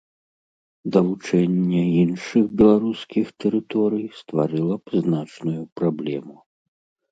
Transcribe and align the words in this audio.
Далучэнне 0.95 1.81
іншых 2.03 2.45
беларускіх 2.63 3.25
тэрыторый 3.45 4.07
стварыла 4.23 4.75
б 4.83 5.05
значную 5.05 5.63
праблему. 5.81 6.35